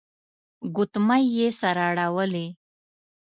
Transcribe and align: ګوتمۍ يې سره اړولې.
ګوتمۍ 0.75 1.23
يې 1.37 1.47
سره 1.59 1.83
اړولې. 1.89 2.47